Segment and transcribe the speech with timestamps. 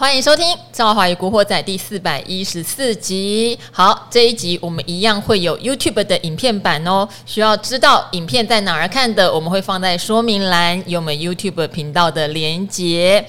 [0.00, 3.58] 欢迎收听《赵华与古惑仔》第四百一十四集。
[3.70, 7.06] 好，这一集我们一样会有 YouTube 的影片版哦。
[7.26, 13.22] 需要知道影片在哪儿看的，我们会放在说明栏，有我们 YouTube 频道的连结。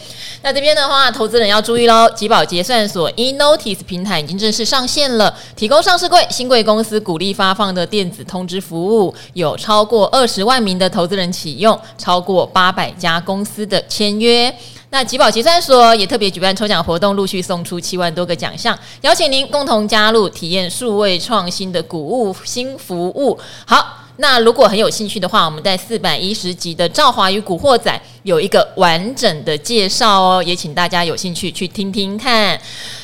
[0.44, 14.56] 那这边的话，投资人要注意喽，吉宝结算所 eNotice 平台已经正式上线了，提供上市柜新贵公司鼓励发放的电子通知服务，有超过二十万名的投资人启用，超过八百家公司的签约。
[14.94, 23.40] 那集保结算所也特别举办抽奖活动，陆续送出七万多个奖项，邀请您共同加入，体验数位创新的谷物新服务。
[23.66, 27.90] 好，那如果很有兴趣的话，我们在四百一十集的《赵华与古惑仔》
[28.24, 32.60] 有一个完整的介绍哦，也请大家有兴趣去听听看。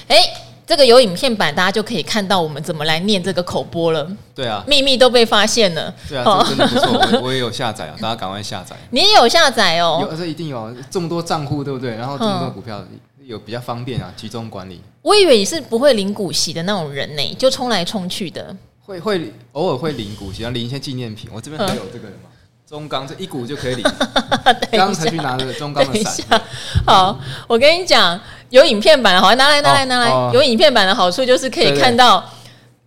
[0.09, 0.17] 诶
[0.67, 4.05] 这个有影片版，大家就可以看到我们怎么来念这个口播了。
[4.35, 5.93] 对啊，秘密都被发现了。
[6.09, 8.75] 对啊，这真的不错， 我我也有下载啊，大家赶快下载。
[8.89, 10.05] 你也有下载哦？
[10.11, 11.95] 有，这一定有，这么多账户，对不对？
[11.95, 12.83] 然后这么多股票，
[13.23, 14.81] 有比较方便啊，集中管理。
[15.01, 18.53] 我以为你是不会领股息的那种人呢，就冲来冲去的。
[18.81, 21.29] 会会偶尔会领股息，要领一些纪念品。
[21.33, 22.29] 我这边还有这个的吗？
[22.67, 23.85] 中钢这一股就可以领。
[24.73, 26.41] 刚才去拿的中钢的伞。
[26.85, 28.19] 好，我跟你讲。
[28.49, 30.09] 有影片版的好，拿来拿来拿来。
[30.33, 32.23] 有影片版的好处就是可以看到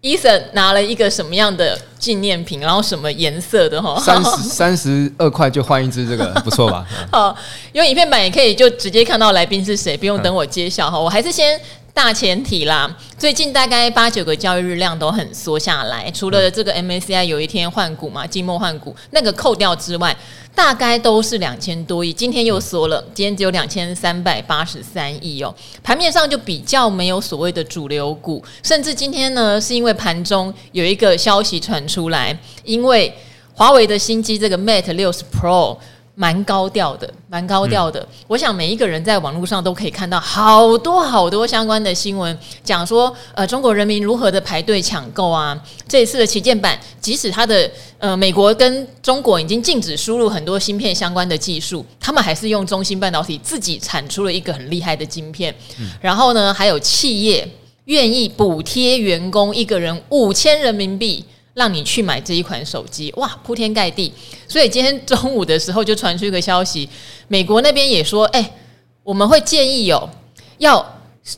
[0.00, 4.00] ，Eason 拿了一个什么样的纪念品，然后什么颜色的哈。
[4.00, 6.87] 三十 三十二块就换一支，这个 不错吧？
[7.12, 7.37] 好，
[7.72, 10.98] 有影片版也可以就直接看到来宾是谁，不用等我揭晓哈。
[10.98, 11.61] 我还是先
[12.03, 20.17] 大前提啦，最近大概八九个交易日量都很缩下来，除了这个 MACI 有一天换股嘛，季末换股那个扣掉之外。
[20.55, 25.55] 大概都是两千多亿，今天又缩了，今天只有两千三百八十三亿哦。
[25.83, 33.15] 盘面上就比较没有所谓的主流股，甚至今天呢，是因为盘中有一个消息传出来，因为
[33.55, 35.77] 华为的新机这个 Mate 六十 Pro。
[36.21, 37.99] 蛮高调的，蛮高调的。
[37.99, 45.59] 嗯、我想每一个人在网络上都可以看到好多好多相关的新闻，讲说呃中国人民如何的排队抢购啊。
[45.89, 55.55] 这一次的旗舰版，即使它的呃美国跟中国已经禁止输入很多芯片相关的技术，他们还是用中芯半导体自己产出了一个很厉害的晶片。
[55.78, 57.49] 嗯、然后呢，还有企业
[57.87, 61.25] 愿意补贴员工一个人五千人民币。
[61.60, 64.10] 让你去买这一款手机，哇，铺天盖地。
[64.48, 66.88] 所以今天中午的时候就传出一个消息，
[67.28, 68.50] 美国那边也说，哎、
[69.03, 70.09] 我们会建议有
[70.56, 70.82] 要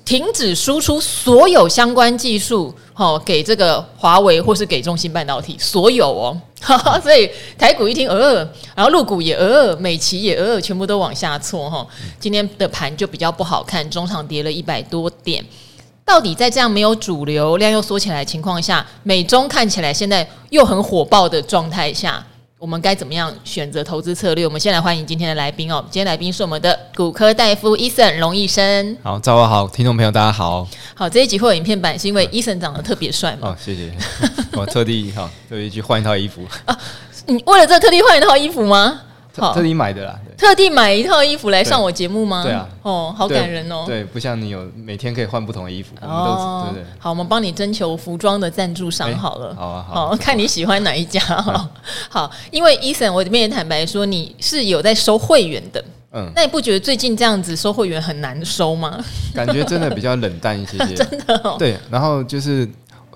[0.05, 6.41] 停止输出所有相关技术，哦，给这个华为或是给中芯半导体，所有哦。
[7.03, 7.29] 所以
[7.59, 11.85] 台股一听，呃，然后陆股也呃，美期也呃，全部都往下挫哈。
[12.21, 15.45] 今天的盘就比较不好看，中场跌了一百多点。
[16.05, 22.23] 到底在这样没有主流量又缩起来的情况下，美中看起来现在又很火爆的状态下，
[22.59, 24.45] 我们该怎么样选择投资策略？
[24.45, 25.83] 我们先来欢迎今天的来宾哦。
[25.91, 28.97] 今天来宾是我们的骨科大夫 Eason 龙医生。
[29.03, 30.67] 好，早上好，听众朋友大家好。
[30.95, 33.49] 好，这一集会有影片版，是因为 Eason 长得特别帅嘛？
[33.49, 33.93] 哦，谢谢。
[34.53, 36.77] 我特地哈特地去换一套衣服 啊。
[37.27, 39.01] 你为了这特地换一套衣服吗？
[39.33, 42.43] 特特地买的啦，特地买一套衣服来上我节目吗？
[42.43, 43.85] 对啊，哦，好感人哦。
[43.87, 46.87] 对，不像你有每天可以换不同的衣服，我们都对对。
[46.99, 49.55] 好，我们帮你征求服装的赞助商好了。
[49.55, 51.21] 好啊，好，看你喜欢哪一家。
[52.11, 55.83] 好，因为 Eason，我这边也坦白说，你是有在收会员的。
[56.13, 59.03] 嗯，那你不觉得最近这样子收会员很难收吗？
[59.35, 61.57] 感觉真的比较冷淡一些些， 真的哦。
[61.59, 62.69] 对，然后就是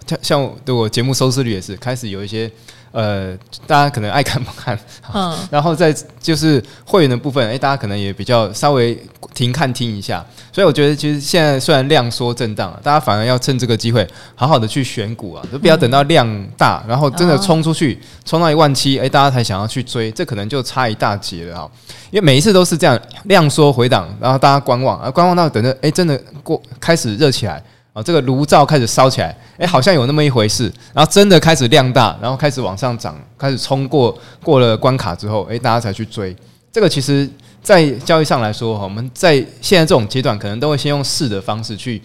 [0.06, 2.50] 像像对我节目收视率也是开始有一些。
[2.97, 3.37] 呃，
[3.67, 4.79] 大家可能爱看不看，
[5.12, 8.99] 嗯， 然后在就是会员的部分，哎，大家可能也比较稍微
[9.34, 16.27] 停看听一下，所以我觉得其实现在虽然量缩震荡，大家反而要趁这个机会好好的去选股啊，就不要等到量
[16.57, 21.71] 大，然后真的冲出去，冲到一万七，哎，大家才想要去追，这可能就差一大截了哈，
[22.11, 27.63] 因为每一次都是这样，量缩回档，然后大家观望，啊，观望到等着，哎，真的过开始热起来。
[27.97, 30.71] 啊，这个炉灶开始烧起来，哎，好像有那么一回事。
[30.93, 36.37] 然后真的开始量大，然后开始往上涨，开始冲过过了关卡之后，哎，大家才去追。
[36.71, 37.27] 这个其实，
[37.63, 42.03] 在交易上来说，哈，我们在现在这种阶段，可能都会先用试的方式去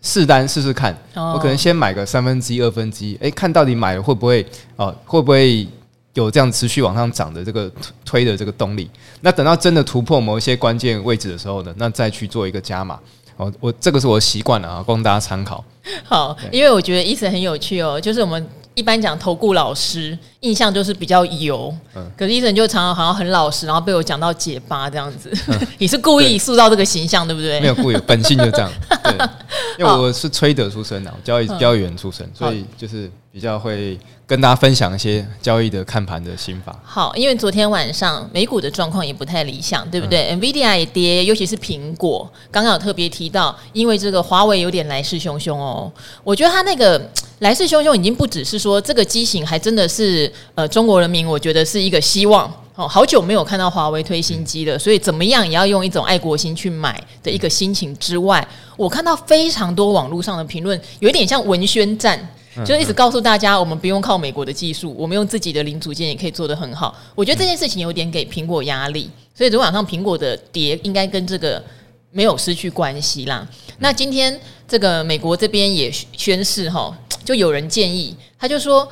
[0.00, 0.96] 试单试试看。
[1.12, 4.46] 我可能先买个三分之一、二分之一，哎，看到底买了会不会
[4.76, 5.66] 哦，会不会
[6.14, 7.68] 有这样持续往上涨的这个
[8.04, 8.88] 推的这个动力？
[9.22, 12.96] 那等到真的突破某一些关键位置的时候呢，那再去做一个加码。
[13.36, 15.64] 哦，我这个是我的习惯了啊，供大家参考。
[16.04, 25.30] 好，因为我觉得 Eason 很有趣哦，就是我们一般讲投顾老师，印象就是比较油，嗯，可是 Eason 就常常好像很老实，然后被我讲到结巴这样子。
[25.48, 27.60] 嗯、 你是故意塑造这个形象，对，对不对？
[27.60, 28.70] 没有故意，本性就这样。
[29.04, 29.28] 对
[29.78, 36.78] 因为我是吹德出身的，交易交易员出身，所以就是比较会跟大家分享一些交易的看盘的心法。
[36.82, 42.30] 好，因为昨天晚上美股的状况也不太理想，对不对、嗯、？NVIDIA 也跌，尤其是苹果。
[42.50, 45.92] 刚刚有特别提到，因为这个华为有点来势汹汹哦。
[46.24, 52.52] 我觉得它那个来势汹汹，已经不只是说这个机型，还真的是呃中国人民，我觉得是一个希望。
[52.76, 58.46] 哦，好久没有看到华为推新机了，所以怎么样也要用一种爱国心去买的一个心情之外，
[58.76, 62.20] 我看到非常多网络上的评论，有一点像文宣战，
[62.66, 66.94] 就一直告诉大家，我们不用靠美国的技术，我们用自己的零组件也可以做得很好。
[67.14, 71.64] 我觉得这件事情有点给苹果压力，所以昨晚上苹果的跌应该跟这个
[72.10, 73.48] 没有失去关系啦。
[73.78, 74.38] 那今天
[74.68, 76.94] 这个美国这边也宣誓哈，
[77.24, 78.86] 就有人建议，他就说。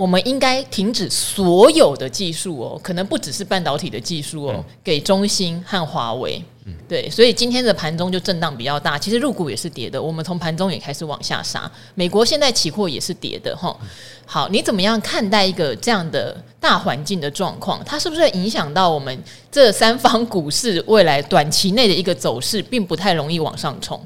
[0.00, 6.42] 我们应该停止所有的技术哦，可能不只是半导体的技术哦，给中兴和华为。
[6.88, 8.98] 对，所以今天的盘中就震荡比较大。
[8.98, 11.70] 其实入股也是跌的，我们从盘中也开始往下杀。
[11.94, 13.76] 美国现在期货也是跌的哈。
[14.24, 17.84] 好，你怎么样看待一个这样的大环境的状况？
[17.84, 19.22] 它是不是影响到我们
[19.52, 24.00] 这三方股市未来短期内的一个走势，并不太容易往上冲？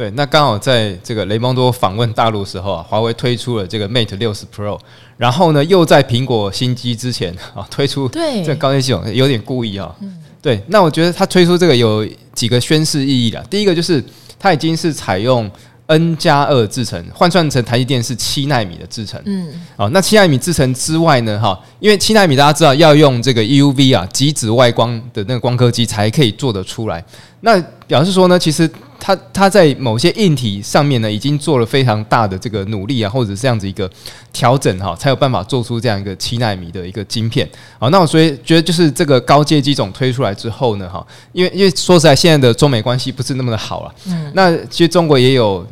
[0.00, 4.80] 对，那刚好在这个雷蒙多访问大陆时候啊，华为推出了这个 Mate 六十 Pro，
[5.18, 9.94] 然后呢，又在苹果新机之前 啊推出这个高阶系统，有点故意啊。
[10.40, 13.44] 对，那我觉得他推出这个有几个宣示意义的。
[13.50, 14.02] 第一个就是
[14.38, 15.50] 它已经是采用
[15.84, 19.20] N 加二制程，换算成台积电是七纳米的制程。
[19.26, 27.04] 嗯，哦，那七纳米制程之外呢，哈，因为七纳米大家知道要用这个 EUV 啊极紫外光的那个光刻机才可以做得出来。
[27.42, 28.66] 那表示说呢，其实。
[29.14, 33.90] 它它在某些硬体上面呢，已经做了非常大的这个努力啊，或者这样子一个
[34.32, 37.48] 调整哈，才有办法做出这样一个七纳米的一个晶片。
[37.78, 43.94] 好，那我所以觉得就是这个高阶机种推出来之后呢，哈，因为因为说实在，现在的中美关系不是那么的好了。
[44.06, 44.30] 嗯。
[44.34, 45.66] 那其实中国也有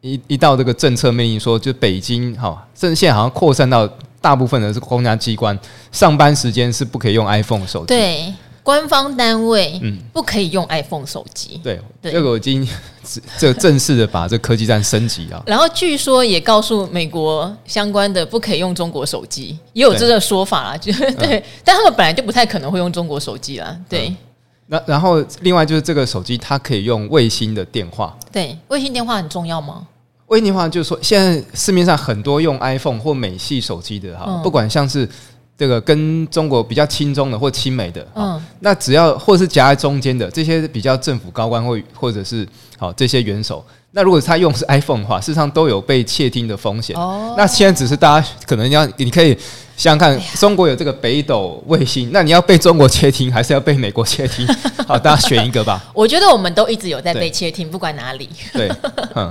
[0.00, 3.88] 一一道这个政策命令说，就北京哈，甚至现在好像扩散到
[4.20, 5.58] 大部分的这个公家机关，
[5.90, 7.86] 上班时间是不可以用 iPhone 手机。
[7.86, 8.32] 对。
[8.62, 11.60] 官方单位嗯，不可以用 iPhone 手机。
[11.64, 12.66] 对，这个我已经
[13.36, 15.42] 这正式的把这科技战升级啊。
[15.46, 20.76] 然后据说也告诉美国相关的不可以用中国手机，也有这个说法啦。
[20.76, 23.76] 就对，但他们本来就不太可能会用中国手机啦。
[23.88, 24.14] 对。
[24.66, 28.16] 那然后另外就是这个手机它可以用卫星的电话。
[28.30, 29.86] 对，卫星电话很重要吗？
[30.28, 35.08] 卫星电话就是说，现在市面上很多用 iPhone 或美系手机的哈，不管像是。
[35.62, 42.44] 这个跟中国比较亲中的或亲美的，嗯，那只要或是夹在中间的这些比较政府高官或或者是
[42.76, 46.96] 好这些元首，那如果他用的是 iPhone 的话，事实上都有被窃听的风险。
[46.96, 49.32] 哦，那现在只是大家可能要，你可以
[49.76, 54.44] 想想看，中国有这个北斗卫星，那你要被中国窃听，还是要被美国窃听？
[54.88, 55.80] 好，大家选一个吧。
[55.94, 58.28] 我觉得我们都一直有在被窃听，不管哪里。
[58.52, 58.68] 对，
[59.14, 59.30] 嗯，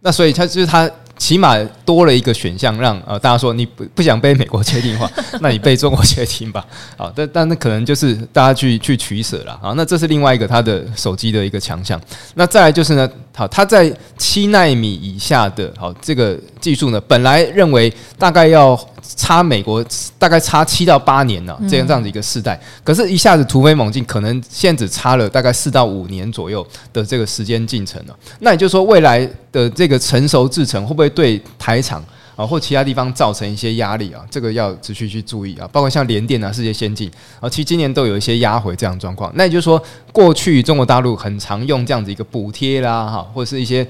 [0.00, 0.90] 那所以他就是他。
[1.18, 5.10] 起码多了一个选项，让呃大家说你不不想被美国窃听的话，
[5.42, 6.64] 那你被中国窃听吧。
[6.96, 9.58] 好，但但那可能就是大家去去取舍了。
[9.60, 12.00] 好，那这是另外一个它的手机的一个强项。
[12.34, 18.78] 那再来就是呢，好，它在七纳米以下的，好这个技术呢，本来认为大概要
[19.16, 19.84] 差美国
[20.20, 28.16] 大概差七到八年呢，这样这样子一个世代，可是一下子突飞猛进，可能现在只差了大概四到五年左右的这个时间进程了。
[28.38, 31.07] 那也就是说，未来的这个成熟制程会不会？
[31.08, 32.02] 对台厂
[32.36, 35.68] 啊，或其他地方造成一些压力啊，这个要持续去注意啊。
[35.72, 37.10] 包括像联电啊、世界先进
[37.40, 39.32] 啊，其实今年都有一些压回这样状况。
[39.34, 43.86] 那也就是说，过去中国大陆很常用这样子一个补贴啦，哈，或者是一些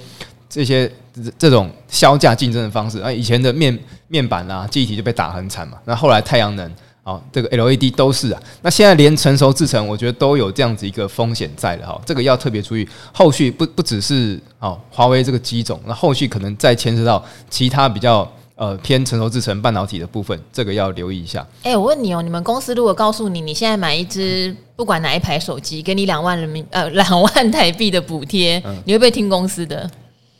[0.48, 0.90] 这些
[1.38, 3.12] 这种削价竞争的方式啊。
[3.12, 5.78] 以前的面面板啊、记忆体就被打很惨嘛。
[5.84, 6.70] 那后来太阳能。
[7.08, 8.42] 好，这个 LED 都是啊。
[8.60, 11.98] 那现在连成熟制程，我觉得都有这样子一个风险在了哈。
[12.04, 21.40] 这个要特别注意，后续不不只是哦华为这个机种，那后续可能再牵涉到其他比较呃偏成熟制成半导体的部分，这个要留意一下。
[21.62, 29.90] 哎、欸，我问你哦，你们公司如果告诉你，你现在买一只不管哪一排手机，给你两万人民呃 两万台币的补贴，嗯、你会不会听公司的？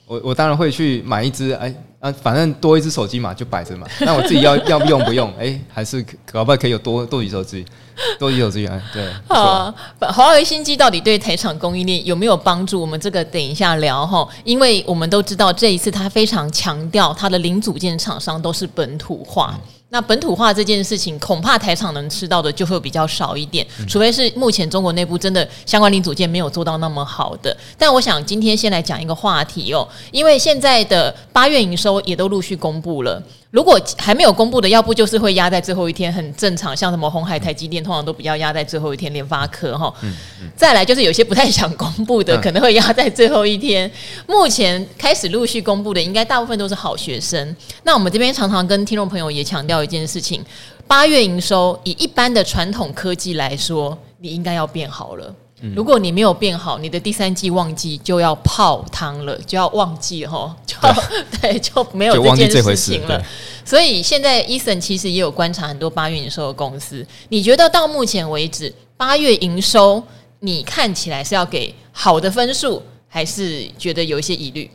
[0.07, 3.87] 我我当然会去买一只，哎啊，反正多一只手机嘛，就摆着嘛。
[4.01, 5.33] 那我自己要要用不用？
[5.39, 6.01] 哎，还是
[6.31, 7.67] 搞不好可以有多多几手机，
[8.21, 8.81] 多几手机啊。
[8.93, 9.75] 对，好啊。
[10.13, 12.81] 华为新机到底对台厂供应链有没有帮助？
[12.81, 19.55] 我们这个等一下聊哈，因为我们都知道这一次它非常强调它的零组件厂商都是本土化。
[19.55, 19.61] 嗯
[19.91, 27.57] 那本土化这件事情，恐怕台厂能吃到的就会比较少一点，除非是目前中国内部真的相关零组件没有做到那么好的。
[27.79, 36.77] 但我想今天先来讲一个话题哦，因为现在的八月营收也都陆续公布了，如果还没有公布的，要不就是会压在最后一天，很正常。
[36.77, 39.09] 像什么红海、台积电，通常都比较压在最后一天。
[39.09, 43.89] 联发科哈，嗯嗯、再来就是有些不太想公布的，可能会压在最后一天。
[43.89, 43.93] 嗯、
[44.27, 47.57] 目前开始陆续公布的，应该大部分都是好学生。
[47.85, 50.45] 那我们这边常常跟听众朋友也强调一件事情：
[50.87, 55.35] 八月营收以一般的传统科技来说，你应该要变好了。
[55.75, 60.95] 如果你没有变好，你的第三季旺季就要泡汤了，就要忘记哈，就要
[61.41, 63.21] 对， 对就没有这件事情了。
[63.65, 70.03] 所以现在 Eason 其实也有观察很多八月营收的公司，你觉得到目前为止八月营收
[70.41, 74.71] 你看起来是要给好的分数，还是觉得有一些疑虑？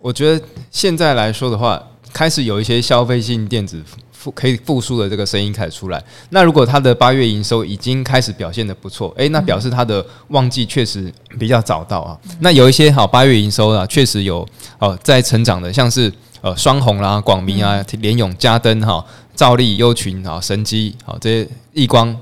[0.00, 1.80] 我觉得现在来说的话，
[2.12, 3.82] 开始有一些消费性电子。
[4.20, 6.02] 复可以复苏的这个声音开始出来。
[6.28, 12.18] 那如果它的八月营收已经开始表现的不错，诶，那表示它的旺季确实比较早到啊。
[12.40, 14.46] 那有一些好八月营收啊，确实有
[14.78, 16.12] 哦在成长的，像是
[16.42, 19.02] 呃双红啦、广明啊、联勇、嘉登哈、
[19.34, 22.14] 兆利、优群啊、神机好这些亿光，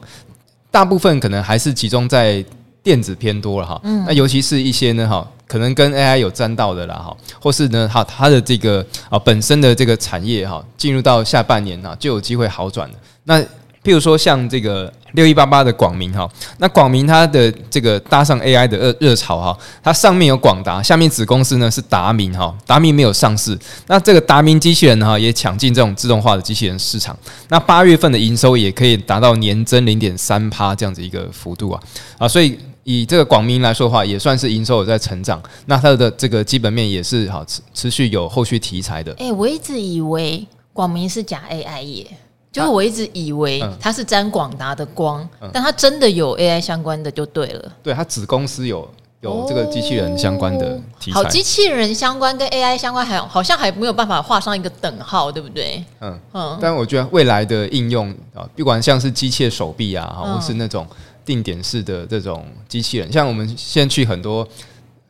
[0.71, 2.45] 大部分可能还是集中在
[2.88, 3.78] 电子偏多了哈。
[3.85, 5.26] 嗯那尤其是一些呢哈。
[5.49, 12.99] 可能跟 AI 有沾到的啦，哈，或是呢，哈，它的这个啊本身的这个产业哈，进入到下半年呢，就有机会好转的。
[13.25, 13.40] 那
[13.83, 16.28] 譬如说像这个六一八八的广明哈，
[16.59, 27.18] 那广明它的这个搭上 AI 的热热潮哈，它上面有广达，下面子公司呢是达明哈，达明没有上市，那这个达明机器人哈也抢进这种自动化的机器人市场，
[27.49, 31.83] 那八月份的营收也可以达到年增零点三趴这样子一个幅度啊
[32.18, 32.59] 啊，所以。
[32.90, 39.12] 以这个广明来说的话，也算是营收有在成长，那它的这个基本面也是好持持续有后续题材的。
[39.18, 42.07] 哎、欸，我一直以为广明是假 AI 耶，
[42.50, 47.71] 就是我一直以为它是沾广达的光，嗯、但它真的有 AI 相关的就对了。
[47.83, 48.88] 对，它子公司有
[49.21, 51.21] 有这个机器人相关的题材。
[51.21, 55.85] 好，机器人相关跟 AI 相关还好像还没有办法画上一个等号，对不对？
[56.00, 56.59] 嗯嗯。
[56.59, 60.87] 但我觉得未来的应用啊，不管像是机械手臂啊，或是那种。
[61.28, 64.49] 定点式的这种机器人，像我们现在去很多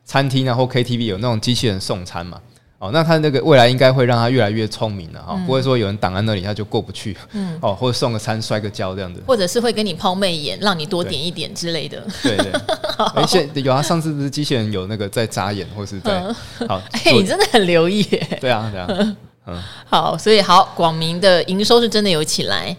[0.04, 2.40] 餐厅啊或 KTV 有那种机器人送餐嘛，
[2.80, 12.60] 哦，那他那个未来应该会让他越来越聪明了哈，嗯、不会说有人挡在那里他就过不去，嗯，哦，或者送个餐摔个跤这样子，或者是会跟你抛媚眼，让你多点一点之类的，对，对对，
[13.14, 16.20] 而且有啊，上次不是机器人有那个在眨眼或是在，
[16.58, 22.76] 嗯、好， 哎、欸，你真的很留意耶，对啊，对啊，嗯， 好，所以好，广明的营收是真的有起来。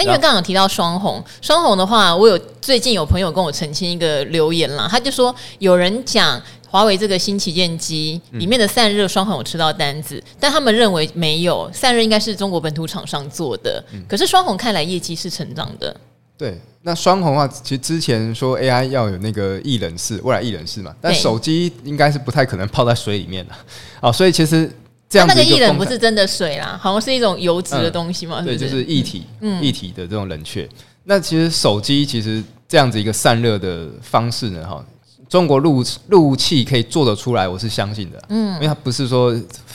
[0.00, 6.40] 那因为刚刚有提到双红，双红的话，我有最近有朋友跟我澄清一个留言啦，他就说有人讲
[6.70, 15.94] 华为这个新旗舰机里面的散热双红有吃到单子，但他们认为没有散热应该是中国本土厂商做的，可是双红看来业绩是成长的。
[16.38, 23.54] 对，那双鸿的话，其实之前说 AI 要有那个液冷式，未来液冷式嘛，但手机应该是不太可能泡在水里面的，
[24.00, 24.70] 哦，所以其实。
[25.18, 28.40] 它那个液冷不是真的水啦，好像是一种油脂的东西嘛。
[28.42, 29.24] 对，就是液体，
[29.60, 30.68] 液体的这种冷却。
[31.04, 34.84] 那其实手机其实这样子一个散热的方式呢，哈，
[35.28, 38.22] 中国路路器可以做得出来，我是相信的。
[38.28, 39.34] 嗯，因为它不是说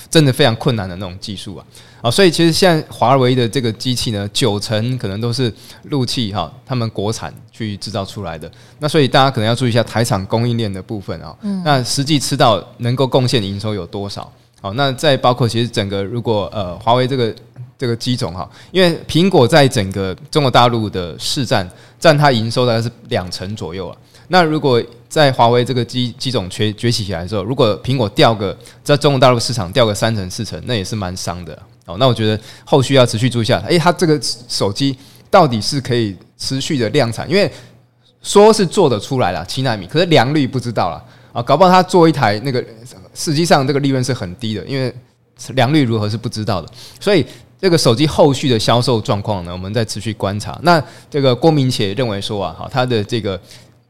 [0.09, 1.65] 真的非常困难的那种技术啊。
[2.01, 5.51] 啊，所以其实现在华为的这个机器呢，九成可能都是
[5.85, 8.49] 路器哈，他们国产去制造出来的。
[8.79, 11.35] 那所以大家可能要注意一下台厂供应链的部分啊。
[11.41, 14.31] 嗯，那实际吃到能够贡献营收有多少？
[14.65, 17.31] 好，那再包括其实整个如果呃华为这个
[17.77, 21.69] 这个机种哈，因为苹果在整个中国大陆的市占
[21.99, 23.95] 占它营收大概是两成左右啊。
[24.29, 31.53] 那如果在华为这个机机种崛崛起起来的时候，如果苹果掉个在中国大陆市场掉个三成四成，那也是蛮伤的。
[31.85, 34.97] 哦，那我觉得后续要持续注意一下，诶，它这个手机
[35.29, 37.51] 到底是可以持续的量产，因为
[38.23, 42.65] 说是做得出来了七纳米，可是良率不知道了啊，搞不好他做一台那个。
[43.15, 44.93] 实际上，这个利润是很低的，因为
[45.55, 46.69] 良率如何是不知道的，
[46.99, 47.25] 所以
[47.59, 50.59] 这个手机后续的销售状况呢，我们在持续观察。
[50.61, 53.39] 那这个郭明且认为说啊，哈，他的这个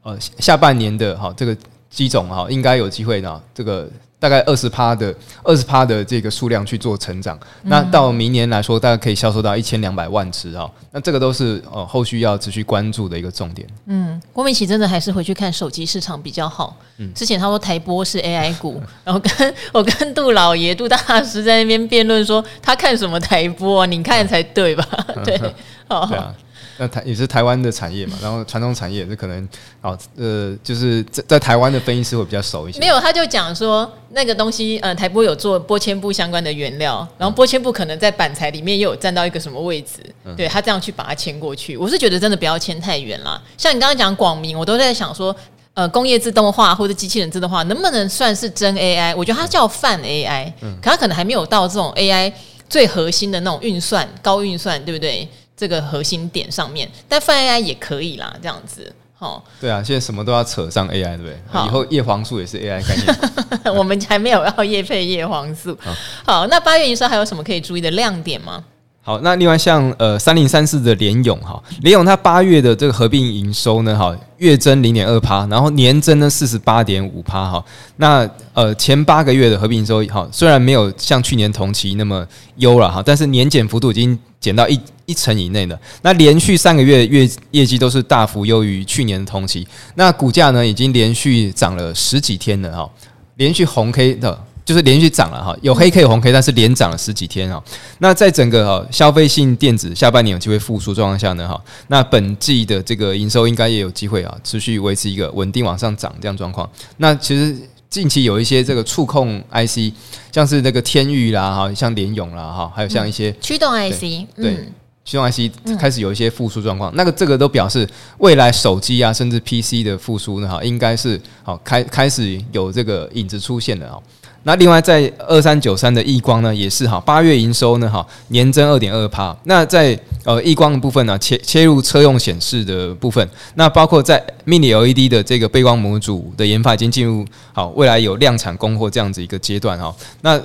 [0.04, 1.58] 呃下半年的哈这个
[1.90, 3.90] 机种哈，应该有机会呢，这个。
[4.26, 5.14] 大概二十趴的
[5.44, 10.68] 二十趴的这个数量去做成长，那到明年来说，大概可以销售到一千两百万只啊。
[10.92, 13.68] 那这个都是呃后续要持续关注的一个重点。
[13.86, 16.76] 嗯，郭明錤真的还是回去看手机市场比较好。
[16.98, 23.86] 嗯，之前他说台播是 AI 股，然后跟我跟杜老爷杜大师在那边辩论说，他看什么台播啊？
[23.86, 24.84] 你看才对吧？
[25.24, 25.40] 对，
[25.88, 26.08] 好。
[26.08, 26.34] 对啊。
[26.78, 29.48] 那台也是台湾的产业嘛，然后传统产业这可能
[29.82, 32.80] 哦，呃，就是在在台湾的分析师会比较熟一些。
[32.80, 41.78] 没有，他就讲说那个东西，呃，台玻有做玻纤布相关的原料，然后玻纤布可能在板材里面又有占到一个什么位置，嗯、对他这样去把它牵过去。
[41.78, 43.42] 我是觉得真的不要牵太远啦。
[43.58, 45.34] 像你刚刚讲广明，我都在想说，
[45.76, 49.16] 呃，工业自动化或者机器人自动化能不能算是真 AI？
[49.16, 52.34] 我觉得它叫泛 AI，、嗯、可它可能还没有到这种 AI。
[52.68, 55.30] 最核心的那种运算、高运算，对不对？
[55.58, 58.94] 这个核心点上面，但泛 AI 也可以啦，这样子。
[59.18, 61.66] 好，对啊，现在什么都要扯上 AI，对不对？
[61.66, 63.74] 以后叶黄素也是 AI 概念。
[63.74, 65.78] 我们还没有要叶配叶黄素。
[65.82, 65.94] 好，
[66.26, 68.64] 好，那八月营收还有什么可以注意的亮点吗？
[69.08, 77.64] 好，那另外像呃三零三四的联咏哈，联咏它八月的这个合并营收呢，哈月增零点二趴，然后年增呢四十八点五趴哈。
[77.98, 85.80] 那呃前八个月的合并营收哈，虽然没有像去年同期那么优了哈，但是年减幅度已经减到一一成以内的。
[86.02, 89.68] 那连续三个月月业绩都是大幅优于去年的同期。
[89.94, 92.90] 那股价呢已经连续涨了十几天了哈，
[93.36, 94.45] 连续红 K 的。
[94.66, 97.64] 就是连续涨了哈，有黑 K 有红 K，但是连涨了十几天哈。
[98.00, 106.68] 那在整个哈消费性电子下半年有机会复苏状况下呢哈，那本季的这个营收应该也有机会啊，持续维持一个稳定往上涨这样状况。
[106.98, 107.56] 那其实
[107.90, 109.94] 近期有一些这个触控 IC，
[110.32, 114.68] 像是那个天域啦哈，像联咏啦哈，还有像一些驱动 IC，对。
[115.08, 124.00] 驱动 IC 开始有一些复苏状况，那个这个都表示未来手机啊，甚至 PC 的复苏呢哈，应该是好开开始有这个影子出现了啊。
[124.48, 129.36] 那另外在二三九三的亿光呢，也是哈，八月营收呢哈，年增二点二趴。
[129.46, 139.92] 那在呃亿光的部分呢，切切入车用显示的部分，那包括在 Mini LED 的这个背光模组的研发已经进入好，未来有量产供货这样子一个阶段哈。
[140.22, 140.40] 那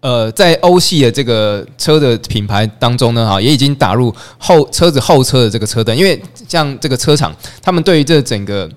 [0.00, 8.70] 呃，在欧系的这个车的品牌当中呢哈，也已经打入后车子后车的这个车灯，因为像这个车厂，他们对于这整个。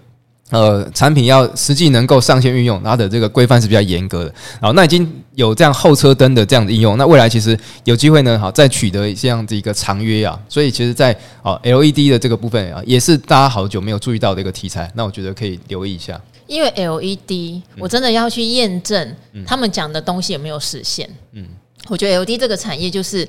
[0.50, 4.34] 呃，产品要实际能够上线运用，它的这个规范是比较严格的。
[4.62, 10.39] 好，那已经有这样后车灯的这样的应用，那未来其实有机会呢，好再取得这样子一个长约啊。
[10.48, 14.89] 所以其实，在哦 LED 的这个部分啊，也是大家好久没有注意到的一个题材。
[14.96, 16.18] 那我觉得可以留意一下。
[16.48, 21.10] 因为 LED，我真的要去验证他们讲的东西有没有实现。
[21.34, 21.46] 嗯，
[21.89, 23.27] 我觉得 LED 这个产业就是。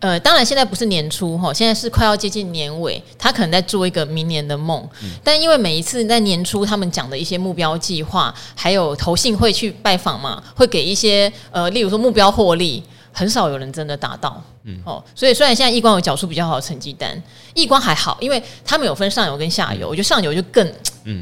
[0.00, 4.82] 呃，当然现在不是年初哈，现在是快要接近年尾，他可能在做一个明年的梦。
[5.02, 14.42] 嗯、但因为每一次在年初他们讲的一些目标计划，还有投信会去拜访嘛，会给一些呃，例如说目标获利，很少有人真的达到。
[14.64, 17.20] 嗯，哦，所以虽然现在易光有缴出比较好的成绩单，
[17.54, 20.72] 易光还好，因为他们有分上游跟下游，嗯、我觉得上游就更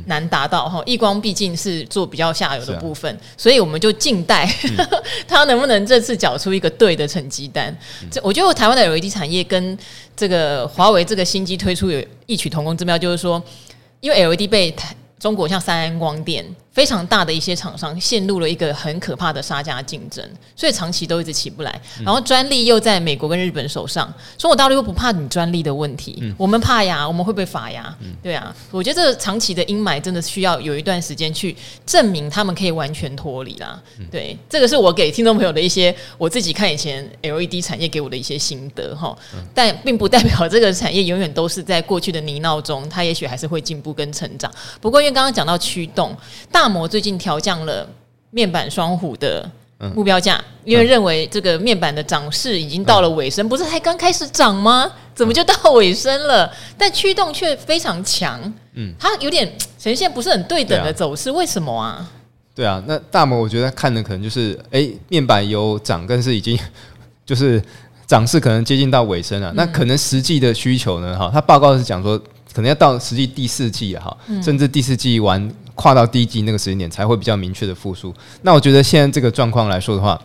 [0.07, 0.83] 难达到哈。
[0.85, 4.89] 易、嗯、光毕竟是做比较下游的部分，啊、所以我们就静待、嗯、
[5.29, 7.77] 他能不能这次缴出一个对的成绩单。
[8.11, 9.79] 这、嗯、我觉得台湾的 LED 产业跟
[10.17, 13.41] 这个华为这个新机推出有异曲同工之妙，就是说，
[14.01, 16.45] 因为 LED 被台中国像三安光电。
[16.79, 21.81] 非常大的一些厂商陷入了一个很可怕的杀价竞争，所以长期都一直起不来。
[22.05, 28.55] 然后专利又在美国跟日本手上，中国大陆又不怕你专利的问题，我们怕呀，我们会被罚呀，对啊。
[28.71, 33.83] 我觉得这个长期的阴霾真的需要有一段时间去证明他们可以完全脱离啦。
[34.09, 39.19] 对，这个是我给听众朋友的一些我自己看以前 LED 产业给我的一些心得哈，
[39.53, 44.49] 但并不代表这个产业永远都是在过去的泥淖中，它也许还是会进步跟成长。
[44.81, 46.17] 不过因为刚刚讲到驱动
[46.53, 46.68] 大。
[46.69, 47.89] 摩最近调降了
[48.31, 49.49] 面板双虎的
[49.95, 54.91] 目标价，因为认为这个面板的涨势已经到了尾声，不是才刚开始涨吗？
[55.15, 56.53] 怎么就到尾声了？
[56.77, 58.41] 但驱动却非常强，
[58.75, 62.09] 嗯，它有点呈现不是很对等的走势，为什么啊？
[62.55, 66.59] 对啊，那大摩我觉得看的可能就是，哎，面板有涨，但是已经
[67.25, 67.63] 就是
[68.07, 69.53] 涨势可能接近到尾声了。
[69.55, 71.17] 那可能实际的需求呢？
[71.17, 72.19] 哈，他报告是讲说，
[72.53, 75.49] 可能要到实际第四季啊，哈，甚至第四季完。
[75.79, 78.13] 跨到第一季那个时间点才会比较明确的复苏。
[78.43, 80.21] 那我觉得现在这个状况来说的话，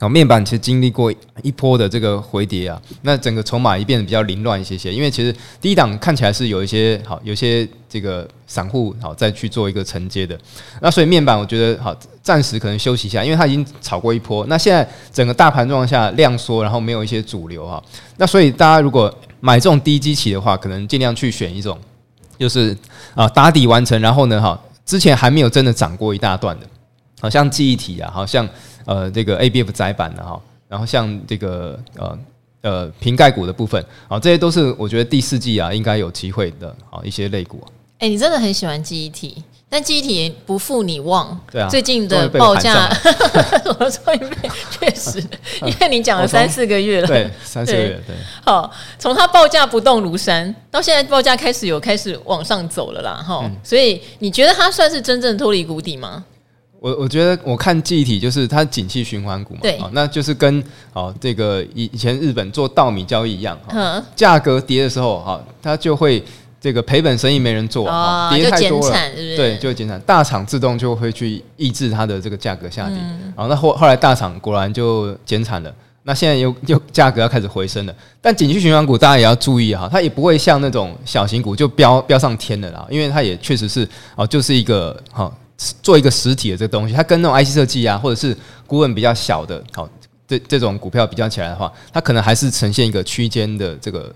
[0.00, 4.92] 啊，面板其实经历过一波的这个回跌啊，那整个筹码也变得比较凌乱一些些。
[4.92, 10.36] 因为其实低档看起来是有一些好，有些这个散户好再去做一个承接的。
[10.80, 14.44] 那所以面板我觉得好，暂时可能休息一下，因为它已经炒过一波。
[14.46, 17.80] 那现在整个大盘状况下量缩，然后没有一些主流哈。
[18.16, 21.76] 那所以大家如果买这种低基期的话，可能尽量去选一种，
[22.38, 22.76] 就是
[23.14, 24.60] 啊打底完成，然后呢哈。
[24.88, 26.66] 之前还没有真的涨过一大段的，
[27.20, 28.48] 好像记忆体啊，好像
[28.86, 32.18] 呃这个 A B F 窄板的哈，然后像这个呃
[32.62, 37.62] 呃瓶盖股的部分，啊，这些都是我觉得第四季啊应该有机会的啊一些类股。
[37.98, 39.44] 哎、你真的很喜欢记忆体。
[39.70, 42.88] 但记忆体不负你望，对啊，最近的报价，
[43.78, 45.22] 我说一遍，确实，
[45.60, 48.16] 因为你讲了三四个月了，对，三四个月，对。
[48.42, 53.44] 好，从它报价不动如山，到现在报价开始有开始往上走了啦，哈。
[53.62, 56.24] 所以你觉得它算是真正脱离谷底吗？
[56.80, 66.24] 我我觉得我看记忆体就是它景气循环股嘛，对，那就是跟哦这个以以前日本做稻米交易一样，哈，价格跌的时候，哈，它就会。
[66.60, 68.96] 这个赔本生意没人做啊，跌太多了，
[69.36, 70.00] 对，就会减产。
[70.00, 72.96] 大厂自动就会去抑制它的这个价格下跌。
[73.36, 75.74] 然后那后后来大厂果然就减产了。
[76.04, 85.30] 那现在又又价格要开始回升了，但景气循环股大家也要注意哈，它也不会像那种小型股就飙飙上天的啦，因为它也确实是哦，就是一个哈
[85.82, 88.34] 做一个实体的这个东西，它跟那种 IC 设计啊，或者是
[88.66, 89.86] 股本比较小的，好
[90.26, 94.10] 这这种股票比较起来的话，它可能还是呈现一个区间的这个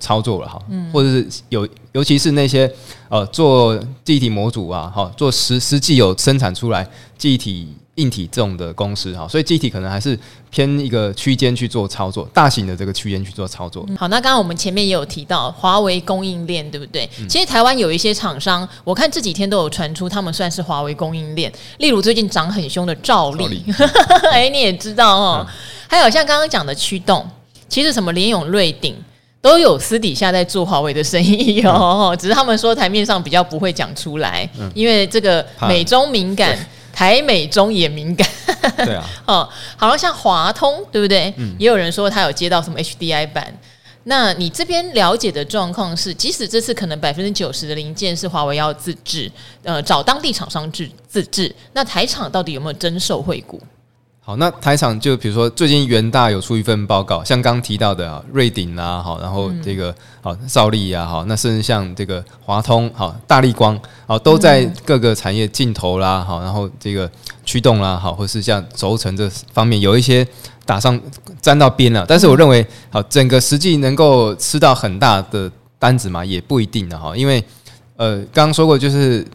[0.00, 2.68] 操作了哈，嗯，或者是有尤其是那些
[3.08, 7.68] 呃做记忆体模组啊，哈，做实实际有生产出来记忆体。
[7.96, 13.86] 硬体这种的公司哈，所以记忆体可能还是偏一个区间去做操作，大型的这个区间去做操作。
[13.98, 17.06] 好，那刚刚我们前面也有提到华为供应链，对不对？
[17.20, 23.62] 嗯、其实台湾有一些厂商，我看这几天都有传出他们算是华为供应链，例如最近涨很凶的兆力，
[24.32, 25.46] 哎，你也知道哦。
[25.46, 25.54] 嗯、
[25.86, 27.28] 还有像刚刚讲的驱动，
[27.68, 28.96] 其实什么联咏、瑞鼎
[29.40, 36.58] 都有私底下在做华为的生意哦，嗯、只是他们说台面上比较不会讲出来，嗯、因为这个美中敏感。
[36.92, 38.28] 台美中也敏感，
[38.84, 41.32] 对啊， 哦，好像像华通，对不对？
[41.38, 43.46] 嗯，也有人说他有接到什么 HDI 版。
[44.02, 49.30] 那你这边了解的状况是，即使这次可能百分之九十的零件是华为要自制，
[49.62, 53.58] 呃，找当地厂商制自制，那台厂到底有没有真受惠股？
[54.30, 67.10] 好，那台厂就比如说最近元大有出一份报告，像刚提到的啊，瑞鼎啊，好，然后这个好兆利啊，好，那甚至像这个华通，好，大力光，好，都在各个产业镜头啦，好，然后这个
[67.44, 70.24] 驱动啦，好，或是像轴承这方面有一些
[70.64, 71.00] 打上
[71.42, 77.42] 沾到边了，但是我认为，好，整个实际能够吃到很大的单子嘛，也不一定的哈，因为
[77.96, 79.26] 呃，刚刚说过就是。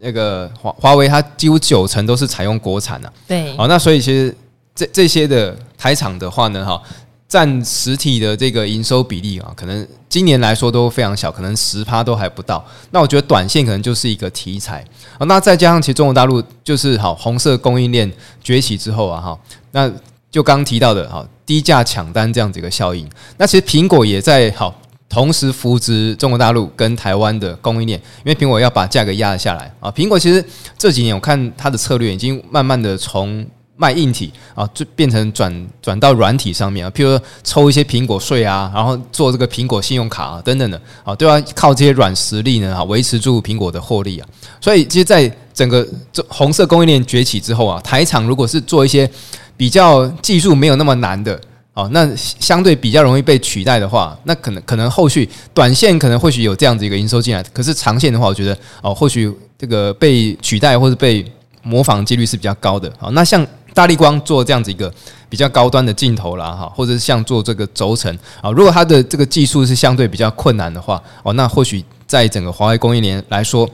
[0.00, 4.34] 那个华华为，它几乎九成都是采用国产的，对，好，那所以其实
[4.74, 6.80] 这这些的台厂的话呢，哈，
[7.28, 12.64] 占实体的这个营收比例啊，可能今年来说都非常小，可能十趴都还不到。
[12.92, 14.84] 那我觉得短线可能就是一个题材
[15.18, 18.10] 啊，那再加上其实中国大陆就是好红色供应链
[18.42, 19.38] 崛起之后啊，哈，
[19.72, 19.90] 那
[20.30, 24.72] 就刚提到的哈，低价抢单这样子一个效应，那其实苹果也在好。
[25.08, 29.90] 同时扶植中国大陆跟台湾的供应链，因为苹果要把价格压下来啊。
[29.90, 30.44] 苹果其实
[30.76, 36.90] 这几年我看它的策略已经慢慢的从卖硬体啊，就变成转转到软体上面啊。
[36.90, 44.28] 譬如说抽一些苹果税啊，然后做这个苹果信用卡啊等等的啊，都要靠这些软实力呢啊，维持住苹果的获利啊。
[44.60, 49.08] 所以其实，在整个这红色供应链崛起之后啊，台厂如果是做一些
[49.56, 51.40] 比较技术没有那么难的。
[51.78, 61.24] 哦，那相对比较容易被取代的话，那可能可能后续短线可能或许有这样子一个营收进来，可是长线的话，我觉得哦，或许这个被取代或者被
[61.62, 62.92] 模仿几率是比较高的。
[62.98, 64.92] 好，那像大力光做这样子一个
[65.28, 68.12] 比较高端的镜头啦，哈，或者是像做这个轴承
[68.42, 73.70] 啊，如果它的这个技术是相对比较困难的话，哦，那或许在整个华为供应链来说。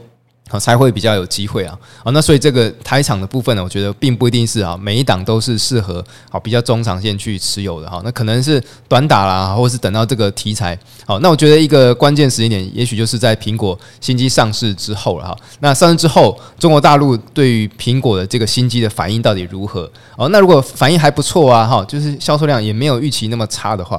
[0.50, 1.76] 好，才会比较有机会啊！
[2.04, 8.02] 好，那所以这个台厂的部分呢，我觉得并不一定是啊，每一档都是适合好比较中长线去持有的哈。
[8.04, 11.18] 那可能是短打啦，或是等到这个题材好。
[11.20, 15.34] 那我觉得一个关键时间点，也许就是在苹果新机上市之后了哈。
[15.60, 19.90] 那上市之后，中国大陆对于苹果的这个新机的反应到底如何？
[20.18, 23.98] 哦，那如果反应还不错啊，哈，就是销售量也没有预期那么差的话，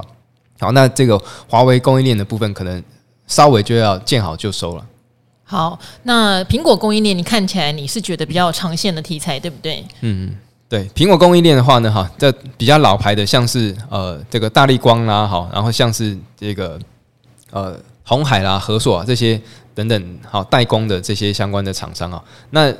[0.60, 2.80] 好，那这个华为供应链的部分可能
[3.26, 4.86] 稍微就要见好就收了。
[5.48, 9.84] 好，那苹果供应链，你看起来你是觉得比较长线的题材，对不对？
[10.00, 10.34] 嗯，
[10.68, 16.76] 对，苹果供应链的话呢，哈，这比较老牌的，像是呃这个大立光啦，好，然后像是这个
[17.52, 19.40] 呃红海啦、和硕啊这些
[19.72, 22.74] 等等，好代工的这些相关的厂商啊，那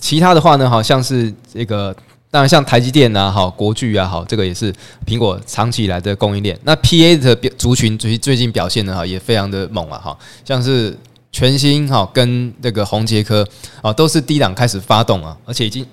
[0.00, 1.94] 其他的话呢，好像是这个
[2.30, 4.72] 当然像台积电啊，好国巨啊，好这个也是
[5.06, 6.58] 苹果长期以来的供应链。
[6.64, 10.96] 那 PA 的族群最最近表现的哈也非常的猛啊，哈，像是。
[11.32, 13.46] 全新哈跟这个红杰科
[13.80, 15.84] 啊都是低档开始发动啊，而且已经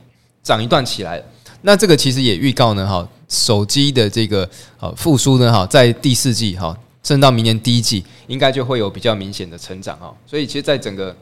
[0.44, 1.24] 涨一段起来了。
[1.62, 4.48] 那这个其实也预告呢哈，手机的这个
[4.80, 10.14] 呃复苏呢哈，在第四季哈，甚至到明年第一季，应该就会有比较明显的成长哈。
[10.26, 11.16] 所以其实，在整个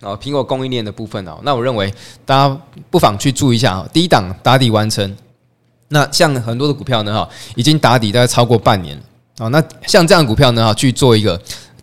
[0.00, 1.92] 啊苹果供应链的部分哦，那我认为
[2.24, 5.14] 大家不妨去注意一下啊，低档打底完成。
[5.88, 8.98] 那像很多的股票呢哈，已经打底大概超过半年
[9.38, 9.48] 啊。
[9.48, 11.38] 那像这样的股票呢哈，去做一个。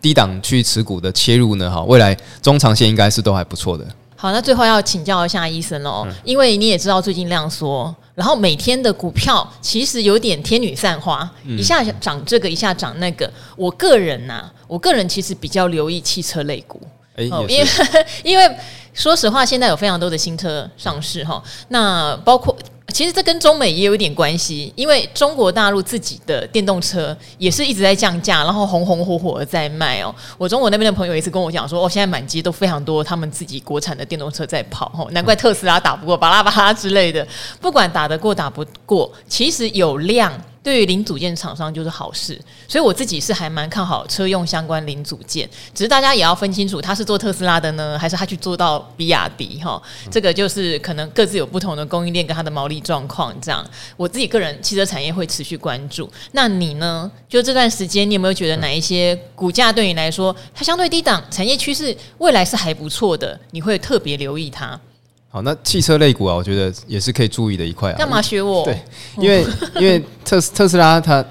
[0.06, 3.84] 低档去持股的切入呢，哈，未来中长线应该是都还不错的。
[4.14, 13.28] 好，那最后要请教一下医生哦，嗯、因为你也知道最近量缩，然后每天的股票其实有点天女散花，嗯、一下涨这个，一下涨那个。
[13.56, 16.80] 我个人呐、啊，我个人其实比较留意汽车类股，
[17.16, 17.66] 欸、哦，因为
[18.22, 18.56] 因为
[18.94, 22.56] 说实话，现在有非常多的新车上市哈，那包括。
[22.92, 30.14] 其实这跟中美也有一点关系，因为中国大陆自己的电动车也是一直在降价，然后红红火火的在卖哦。
[30.38, 37.26] 我中国那边的朋友也是跟我讲说，哦，现在满街都非常多他们自己国产的电动车在跑，哦，难怪特斯拉打不过巴拉巴拉之类的。
[37.60, 40.32] 不管打得过打不过，其实有量
[40.66, 42.36] 对于零组件厂商就是好事。
[42.66, 49.80] 所以我自己是还蛮看好车用相关零组件，只是大家也要分清楚，他是做特斯拉的呢，还是他去做到比亚迪哈？
[50.10, 53.32] 这个就是可能各自有不同的供应链跟它的毛利状况。
[53.40, 53.64] 这样，
[53.96, 56.10] 我自己个人汽车产业会持续关注。
[56.32, 57.08] 那你呢？
[57.28, 63.38] 就这段时间，你有没有觉得哪一些股价对你来说，它相对低档，产业趋势未来是还不错的？
[63.52, 64.80] 你会特别留意它？
[65.28, 67.96] 好，那汽车类股啊，我觉得也是可以注意的一块啊。
[67.98, 68.64] 干嘛学我？
[68.64, 68.80] 对，
[69.18, 71.22] 因为因为特特斯拉它，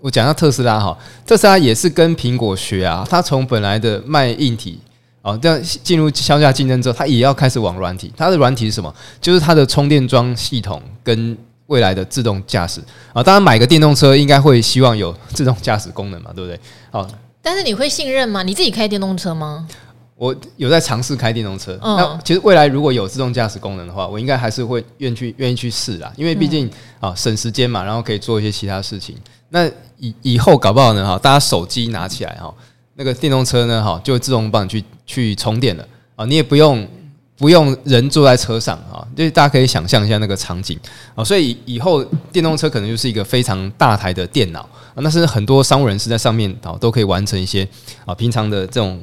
[0.00, 4.78] 我讲到特斯拉哈，特斯拉也是跟苹果学啊，它从本来的卖硬体
[5.22, 8.12] 啊，这样进入销价竞争之后，它也要开始往软体。
[8.14, 8.94] 它的软体是什么？
[9.20, 11.34] 就是它的充电桩系统跟
[11.68, 12.82] 未来的自动驾驶
[13.14, 13.22] 啊。
[13.22, 16.60] 当然，买个电动车应该会希望有自动驾驶功能嘛，对不对？
[16.90, 17.08] 好，
[17.40, 18.42] 但是你会信任吗？
[18.42, 19.66] 你自己开电动车吗？
[20.16, 29.16] 我有在尝试开电动车，嗯、那其实未来如果有自动驾驶功能的话，我应该还是会愿去愿意去试啦，因为毕竟啊省时间嘛，然后可以做一些其他事情。
[29.48, 29.66] 那
[29.98, 32.54] 以以后搞不好呢哈，大家手机拿起来哈，
[32.94, 35.84] 那个电动车呢哈，就自动帮你去去充电了。
[36.14, 36.86] 啊，你也不用
[37.36, 40.78] 不用人坐在车上啊，就是大家可以想象一下那个场景。
[41.16, 44.60] 啊，所以以后电动车可能就是一个非常大台的电脑。
[44.60, 47.68] 啊，那是很多商务人士在上面啊都可以完成一些
[48.06, 49.00] 啊平常的这种。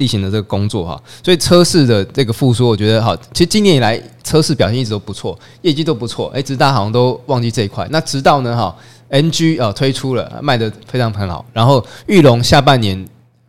[0.00, 7.86] 例行的这个工作哈，所以车市的这个复苏，我觉得哈，其实今年以来车市表现一直都不错，业绩都不错，哎，只是大家好像都忘记这一块。
[7.90, 8.74] 那直到呢哈
[9.10, 13.06] ，NG 啊推出了，卖得非常很好，然后玉龙下半年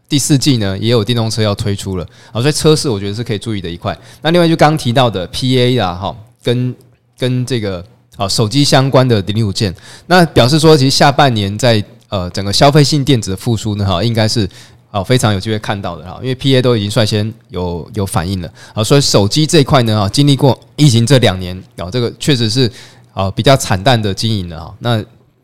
[0.09, 3.97] 第四季呢也有电动车要推出了，啊，所以车市我觉得是可以注意的一块。
[4.21, 6.75] 那另外就刚提到的 PA 啊哈，跟
[7.17, 7.81] 跟这个
[8.17, 9.73] 啊手机相关的零组件，
[10.07, 14.45] 那表示说其实下半年在呃整个消费性电子的复苏呢哈，应该是。
[14.91, 18.53] 哦，非常有机会看到的哈，因为 PA 都已经率先有有反应了。
[18.73, 22.69] 啊，所以手机这一块呢，啊，经历过疫情这两年，啊，这个确实是
[23.13, 24.75] 啊比较惨淡的经营了哈。
[24.79, 25.01] 那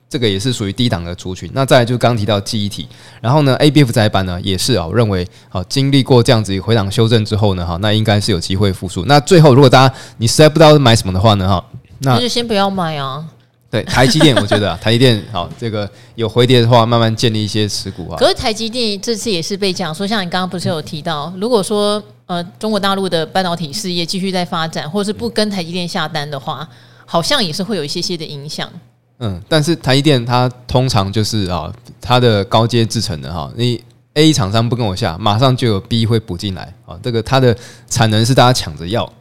[0.10, 1.50] 这个也是属于低档的族群。
[1.54, 2.88] 那再来就刚提到记忆体，
[3.22, 9.06] 然后呢，ABF 载板呢也是啊，我认为啊经历过这样子回档修正之后呢，哈，那应该是有机会复苏。
[9.06, 11.66] 那最后，如果大家你实在不知道买什么的话呢，哈，
[12.00, 13.26] 那就先不要买啊。
[13.82, 18.18] 对台积电， 我觉得啊，台积电好，这个有回跌的话，慢慢建立一些持股啊。
[18.18, 26.68] 可是台积电这次也是被讲说，像你刚刚不是有提到，如果说呃中国大陆的半导体事业继续在发展，或是不跟台积电下单的话，
[27.06, 28.70] 好像也是会有一些些的影响。
[29.20, 37.56] 嗯，但是台积电它通常就是啊，它的高阶制程的哈，你 A 厂商不跟我下，马上就有 B 会补进来啊，这个它的
[37.90, 39.12] 产能是大家抢着要。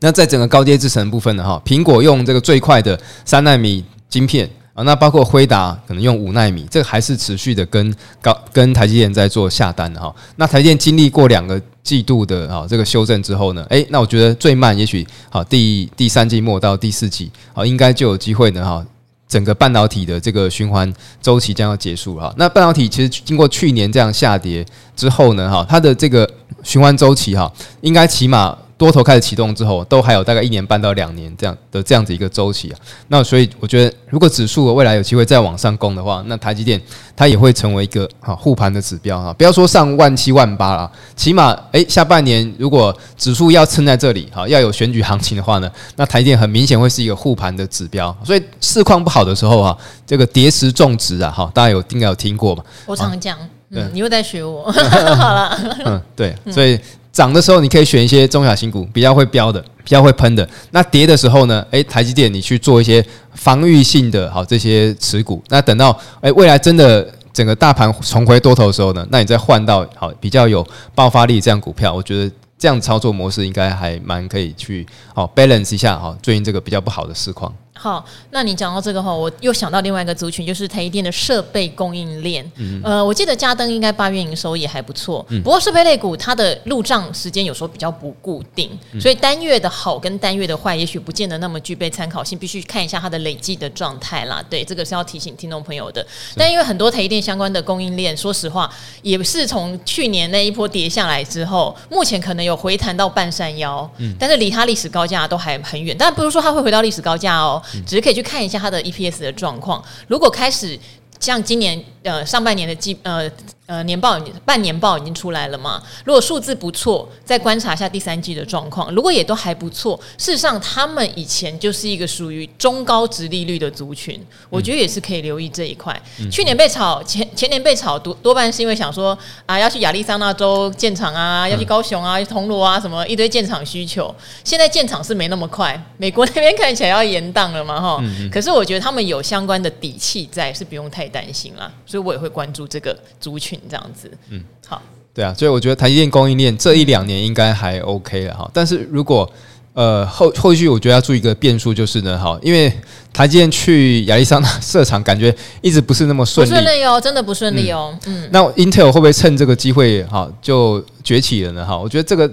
[0.00, 10.14] 那在整个高阶制程部分呢，哈，苹果用这个最快的三纳米晶片啊，那包括辉达可能用五纳米，这个还是持续的跟高跟台积电在做下单的哈。
[10.36, 18.84] 那台积电经历过两个季度的啊这个修正之后呢，诶，那我觉得最慢也许好第第三季末到第四季啊，应该就有机会呢哈，
[19.26, 22.34] 整个半导体的这个循环周期将要结束了哈。
[22.36, 24.62] 那半导体其实经过去年这样下跌
[24.94, 26.30] 之后呢，哈，它的这个
[26.62, 28.54] 循环周期哈，应该起码。
[28.78, 32.78] 多头开始启动之后，都还有大概一年半到两年这样的这样子一个周期啊。
[33.08, 36.80] 那所以我觉得，如果指数未来有机会再往上攻的话，那台积电
[37.16, 39.32] 它也会成为一个啊护盘的指标啊。
[39.32, 48.14] 不要说上万七万八了，起码诶下半年如果指数要撑在这里哈，要有选举行情的话呢，那台积电很明显会是一个护盘的指标。
[48.22, 52.62] 所以市况不好的时候啊，这个叠石种植啊哈，大家有应该有听过吧？
[52.84, 53.38] 我常讲，
[53.70, 56.78] 嗯，你又在学我， 好了，嗯，对，所以。
[57.16, 60.46] 涨的时候，你可以选一些中小型股，比较会飙的，比较会喷的。
[60.72, 61.66] 那跌的时候呢？
[61.70, 63.02] 诶，台积电你去做一些
[63.32, 65.42] 防御性的，好这些持股。
[65.48, 70.62] 那等到诶未来真的整个大盘重回多头的时候呢，那你再换到好比较有
[70.94, 77.50] 爆发力这样股票，我觉得这样操作模式应该还蛮可以去好 balance 一下哈，最近这个比较不好的市况。
[77.78, 82.50] 好，那你讲到这个话，我又想到另外一个族群，就是台积电的设备供应链。
[82.56, 85.24] 嗯，呃，我记得嘉登应该八月营收也还不错。
[85.28, 94.42] 嗯，不过设备类股它的入账时间有时候比较不固定，所以单月的好跟单月的坏，也许不见得那么具备参考性，必须看一下它的累计的状态啦。
[94.48, 96.04] 对，这个是要提醒听众朋友的。
[96.34, 98.70] 但因为很多台积电相关的供应链，说实话
[99.02, 105.94] 也是从去年那一波跌下来之后，目前可能有回弹到半山腰，嗯，但是离它历史高价都还很远。
[105.98, 107.62] 但不是说它会回到历史高价哦。
[107.86, 109.82] 只是可以去看一下它的 EPS 的状况。
[110.08, 110.78] 如果开始
[111.20, 113.30] 像今年呃上半年的基呃
[113.66, 115.82] 呃，年报、半年报已经出来了嘛？
[116.04, 118.94] 如果数字不错，再观察一下第三季的状况。
[118.94, 126.00] 如果也都还不错，事实上他们以前就是一个属于中高值利率的族群，我觉得也是可以留意这一块。
[126.20, 134.14] 嗯、去年被炒，前前年被炒多多半是因为想说啊，要去亚利桑那州建厂啊，要去高雄啊，去铜锣啊，什么一堆建厂需求。
[134.44, 137.98] 现在建厂是没那么快，美国那边 看起来要延宕了嘛，哈。
[138.00, 141.68] 嗯嗯，可是我觉得他们有相关的底气在，是不用太担心啦。
[141.84, 143.55] 所以我也会关注这个族群。
[143.68, 144.80] 这样子，嗯，好，
[145.14, 148.50] 对啊，所以我觉得台积电供应链这一两年应该还 OK 了哈。
[148.52, 149.30] 但是如果
[149.74, 152.72] 呃后后续，我觉得要注意一个变数就是呢，哈，因为
[153.12, 157.96] 台积电去亚利桑那 设厂，感觉一直不是那么顺利，不顺利哦，真的不顺利哦。
[158.06, 161.64] 嗯，嗯那 Intel 会不会趁这个机会哈就崛起了呢？
[161.64, 162.30] 哈，我觉得这个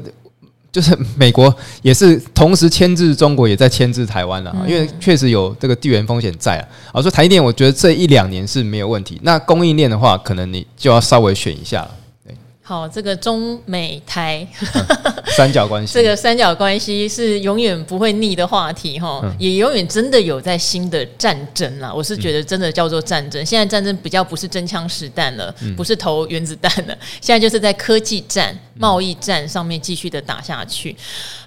[0.73, 6.67] 就是美国也是同时牵制中国，也在牵制台湾了啊，因为确实有这个地缘风险在啊。
[6.93, 9.19] 啊，说台积电，我觉得这一两年是没有问题。
[9.21, 11.95] 那供应链的话，可能你就要稍微选一下了。
[12.65, 14.85] 好，这个中美台、嗯、
[15.35, 21.93] 三角关系， 这个三角关系是永远不会腻的话题哈，嗯、也永远真的有在新的战争啦。
[21.93, 30.95] 我是觉得真的叫做战争，现在战争比较不是真枪实弹了，嗯、不是投原子弹了，现在就是在科技战、贸易战上面继续的打下去。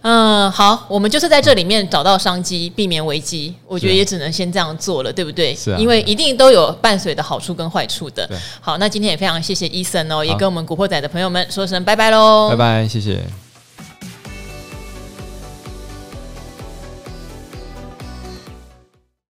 [0.02, 3.54] 嗯，好，我们就是在这里面找到商机，避免危机。
[3.66, 5.54] 我觉得也只能先这样做了，对不对？
[5.54, 8.28] 是啊，因为一定都有伴随的好处跟坏处的。
[8.60, 12.48] 好，那今天也非常谢谢 Eason 哦，也跟我们古惑仔的朋友们说声拜拜喽！
[12.50, 13.45] 拜拜，谢谢。